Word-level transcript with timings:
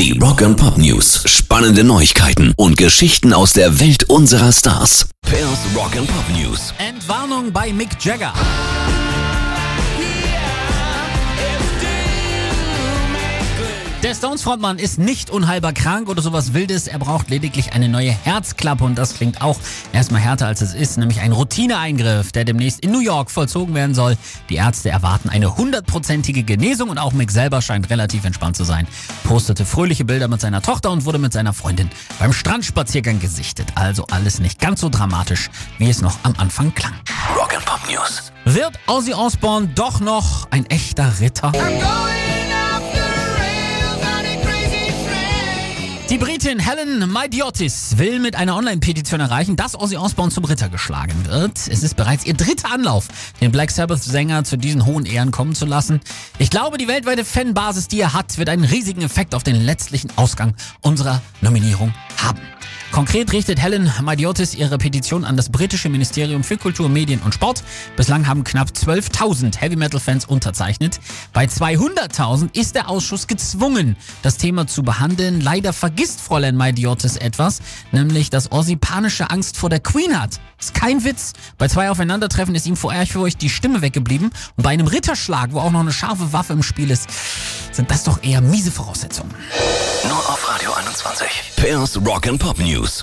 Die 0.00 0.18
Rock 0.18 0.40
and 0.40 0.56
Pop 0.56 0.78
News. 0.78 1.24
Spannende 1.26 1.84
Neuigkeiten 1.84 2.54
und 2.56 2.78
Geschichten 2.78 3.34
aus 3.34 3.52
der 3.52 3.80
Welt 3.80 4.04
unserer 4.04 4.50
Stars. 4.50 5.10
Pairs 5.20 5.58
Rock 5.76 5.94
and 5.94 6.08
Pop 6.08 6.24
News. 6.34 6.72
Entwarnung 6.78 7.52
bei 7.52 7.70
Mick 7.70 8.02
Jagger. 8.02 8.32
Der 14.10 14.16
Stones-Frontmann 14.16 14.80
ist 14.80 14.98
nicht 14.98 15.30
unheilbar 15.30 15.72
krank 15.72 16.08
oder 16.08 16.20
sowas 16.20 16.52
Wildes. 16.52 16.88
Er 16.88 16.98
braucht 16.98 17.30
lediglich 17.30 17.74
eine 17.74 17.88
neue 17.88 18.10
Herzklappe 18.10 18.82
und 18.82 18.98
das 18.98 19.14
klingt 19.14 19.40
auch 19.40 19.56
erstmal 19.92 20.20
härter 20.20 20.48
als 20.48 20.62
es 20.62 20.74
ist, 20.74 20.98
nämlich 20.98 21.20
ein 21.20 21.30
Routineeingriff, 21.30 22.32
der 22.32 22.44
demnächst 22.44 22.80
in 22.80 22.90
New 22.90 22.98
York 22.98 23.30
vollzogen 23.30 23.72
werden 23.72 23.94
soll. 23.94 24.16
Die 24.48 24.56
Ärzte 24.56 24.90
erwarten 24.90 25.28
eine 25.28 25.56
hundertprozentige 25.56 26.42
Genesung 26.42 26.88
und 26.88 26.98
auch 26.98 27.12
Mick 27.12 27.30
selber 27.30 27.62
scheint 27.62 27.88
relativ 27.88 28.24
entspannt 28.24 28.56
zu 28.56 28.64
sein. 28.64 28.88
Postete 29.22 29.64
fröhliche 29.64 30.04
Bilder 30.04 30.26
mit 30.26 30.40
seiner 30.40 30.60
Tochter 30.60 30.90
und 30.90 31.04
wurde 31.04 31.18
mit 31.18 31.32
seiner 31.32 31.52
Freundin 31.52 31.88
beim 32.18 32.32
Strandspaziergang 32.32 33.20
gesichtet. 33.20 33.68
Also 33.76 34.06
alles 34.10 34.40
nicht 34.40 34.58
ganz 34.58 34.80
so 34.80 34.88
dramatisch, 34.88 35.50
wie 35.78 35.88
es 35.88 36.02
noch 36.02 36.16
am 36.24 36.34
Anfang 36.36 36.74
klang. 36.74 36.94
Rock 37.36 37.54
and 37.54 37.64
Pop 37.64 37.78
News. 37.88 38.32
Wird 38.44 38.72
Ozzy 38.88 39.14
Osbourne 39.14 39.68
doch 39.68 40.00
noch 40.00 40.48
ein 40.50 40.66
echter 40.66 41.20
Ritter? 41.20 41.52
Die 46.10 46.18
Britin 46.18 46.58
Helen 46.58 47.08
Maidiotis 47.08 47.96
will 47.96 48.18
mit 48.18 48.34
einer 48.34 48.56
Online-Petition 48.56 49.20
erreichen, 49.20 49.54
dass 49.54 49.78
Ozzy 49.78 49.96
Osbourne 49.96 50.32
zum 50.32 50.44
Ritter 50.44 50.68
geschlagen 50.68 51.14
wird. 51.26 51.56
Es 51.68 51.84
ist 51.84 51.94
bereits 51.94 52.26
ihr 52.26 52.34
dritter 52.34 52.72
Anlauf, 52.72 53.06
den 53.40 53.52
Black 53.52 53.70
Sabbath-Sänger 53.70 54.42
zu 54.42 54.56
diesen 54.56 54.86
hohen 54.86 55.06
Ehren 55.06 55.30
kommen 55.30 55.54
zu 55.54 55.66
lassen. 55.66 56.00
Ich 56.38 56.50
glaube, 56.50 56.78
die 56.78 56.88
weltweite 56.88 57.24
Fanbasis, 57.24 57.86
die 57.86 58.00
er 58.00 58.12
hat, 58.12 58.38
wird 58.38 58.48
einen 58.48 58.64
riesigen 58.64 59.02
Effekt 59.02 59.36
auf 59.36 59.44
den 59.44 59.54
letztlichen 59.54 60.10
Ausgang 60.16 60.56
unserer 60.80 61.22
Nominierung 61.42 61.94
haben. 62.16 62.40
Konkret 62.92 63.32
richtet 63.32 63.62
Helen 63.62 63.92
Maidiotis 64.02 64.54
ihre 64.54 64.76
Petition 64.76 65.24
an 65.24 65.36
das 65.36 65.48
britische 65.48 65.88
Ministerium 65.88 66.42
für 66.42 66.56
Kultur, 66.56 66.88
Medien 66.88 67.20
und 67.20 67.32
Sport. 67.32 67.62
Bislang 67.96 68.26
haben 68.26 68.42
knapp 68.42 68.70
12.000 68.70 69.56
Heavy 69.58 69.76
Metal 69.76 70.00
Fans 70.00 70.24
unterzeichnet. 70.24 70.98
Bei 71.32 71.44
200.000 71.44 72.56
ist 72.58 72.74
der 72.74 72.88
Ausschuss 72.88 73.28
gezwungen, 73.28 73.96
das 74.22 74.38
Thema 74.38 74.66
zu 74.66 74.82
behandeln. 74.82 75.40
Leider 75.40 75.72
vergisst 75.72 76.20
Fräulein 76.20 76.56
Maidiotis 76.56 77.16
etwas, 77.16 77.60
nämlich, 77.92 78.28
dass 78.28 78.50
Ozzy 78.50 78.74
panische 78.74 79.30
Angst 79.30 79.56
vor 79.56 79.70
der 79.70 79.80
Queen 79.80 80.20
hat. 80.20 80.40
Ist 80.58 80.74
kein 80.74 81.04
Witz. 81.04 81.32
Bei 81.58 81.68
zwei 81.68 81.90
Aufeinandertreffen 81.90 82.54
ist 82.56 82.66
ihm 82.66 82.76
vor 82.76 82.92
Ehrfurcht 82.92 83.40
die 83.40 83.50
Stimme 83.50 83.82
weggeblieben. 83.82 84.30
Und 84.56 84.62
bei 84.64 84.70
einem 84.70 84.88
Ritterschlag, 84.88 85.52
wo 85.52 85.60
auch 85.60 85.70
noch 85.70 85.80
eine 85.80 85.92
scharfe 85.92 86.32
Waffe 86.32 86.52
im 86.52 86.62
Spiel 86.62 86.90
ist, 86.90 87.08
sind 87.72 87.90
das 87.90 88.02
doch 88.02 88.22
eher 88.22 88.40
miese 88.40 88.70
Voraussetzungen. 88.70 89.32
Nur 90.06 90.18
auf 90.18 90.48
Radio 90.48 90.69
21. 91.00 91.30
Pairs 91.56 91.98
Rock 91.98 92.26
and 92.26 92.38
Pop 92.38 92.58
News. 92.58 93.02